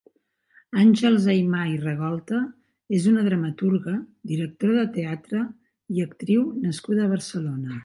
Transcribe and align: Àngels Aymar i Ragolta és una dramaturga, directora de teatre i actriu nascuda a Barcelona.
Àngels 0.83 1.27
Aymar 1.33 1.65
i 1.71 1.75
Ragolta 1.83 2.39
és 3.01 3.05
una 3.13 3.27
dramaturga, 3.29 3.95
directora 4.33 4.81
de 4.81 4.89
teatre 4.97 5.45
i 5.99 6.05
actriu 6.09 6.51
nascuda 6.67 7.07
a 7.09 7.15
Barcelona. 7.17 7.79